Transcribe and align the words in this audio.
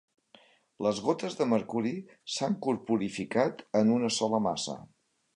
Les 0.85 1.01
gotes 1.07 1.35
de 1.41 1.45
mercuri 1.51 1.91
s'han 2.35 2.55
corporificat 2.67 3.61
en 3.81 3.91
una 3.97 4.09
sola 4.17 4.41
massa. 4.47 4.75